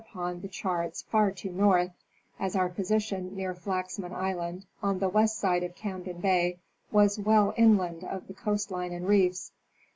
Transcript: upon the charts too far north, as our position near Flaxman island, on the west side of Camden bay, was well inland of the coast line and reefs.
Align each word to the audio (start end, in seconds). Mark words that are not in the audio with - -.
upon 0.03 0.41
the 0.41 0.47
charts 0.47 1.03
too 1.03 1.07
far 1.11 1.31
north, 1.51 1.91
as 2.39 2.55
our 2.55 2.67
position 2.69 3.35
near 3.35 3.53
Flaxman 3.53 4.11
island, 4.11 4.65
on 4.81 4.97
the 4.97 5.07
west 5.09 5.37
side 5.37 5.61
of 5.61 5.75
Camden 5.75 6.19
bay, 6.19 6.57
was 6.91 7.19
well 7.19 7.53
inland 7.55 8.03
of 8.05 8.25
the 8.25 8.33
coast 8.33 8.71
line 8.71 8.93
and 8.93 9.07
reefs. 9.07 9.51